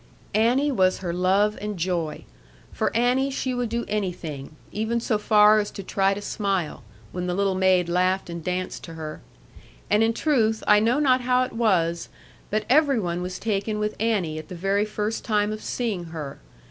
Annie 0.33 0.71
was 0.71 0.97
her 0.97 1.13
love 1.13 1.59
and 1.61 1.77
joy. 1.77 2.23
For 2.71 2.89
Annie 2.97 3.29
she 3.29 3.53
would 3.53 3.69
do 3.69 3.85
anything, 3.87 4.55
even 4.71 4.99
so 4.99 5.19
far 5.19 5.59
as 5.59 5.69
to 5.69 5.83
try 5.83 6.15
to 6.15 6.21
smile, 6.23 6.81
when 7.11 7.27
the 7.27 7.35
little 7.35 7.53
maid 7.53 7.87
laughed 7.87 8.27
and 8.27 8.43
danced 8.43 8.83
to 8.85 8.95
her. 8.95 9.21
And 9.91 10.01
in 10.01 10.13
truth 10.15 10.63
I 10.65 10.79
know 10.79 10.99
not 10.99 11.21
how 11.21 11.43
it 11.43 11.53
was, 11.53 12.09
but 12.49 12.65
every 12.67 12.99
one 12.99 13.21
was 13.21 13.37
taken 13.37 13.77
with 13.77 13.95
Annie 13.99 14.39
at 14.39 14.47
the 14.47 14.55
very 14.55 14.85
first 14.85 15.23
time 15.23 15.51
of 15.51 15.61
seeing 15.61 16.05
her. 16.05 16.39